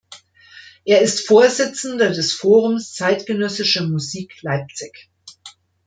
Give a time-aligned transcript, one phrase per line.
[0.83, 5.11] Er ist Vorsitzender des Forums Zeitgenössischer Musik Leipzig.